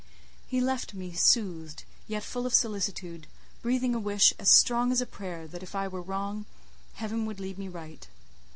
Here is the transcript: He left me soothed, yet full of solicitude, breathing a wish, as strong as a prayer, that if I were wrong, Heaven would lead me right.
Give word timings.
He 0.47 0.59
left 0.61 0.95
me 0.95 1.13
soothed, 1.13 1.83
yet 2.07 2.23
full 2.23 2.47
of 2.47 2.55
solicitude, 2.55 3.27
breathing 3.61 3.93
a 3.93 3.99
wish, 3.99 4.33
as 4.39 4.49
strong 4.49 4.91
as 4.91 4.99
a 4.99 5.05
prayer, 5.05 5.47
that 5.49 5.61
if 5.61 5.75
I 5.75 5.87
were 5.87 6.01
wrong, 6.01 6.47
Heaven 6.95 7.27
would 7.27 7.39
lead 7.39 7.59
me 7.59 7.67
right. 7.67 8.07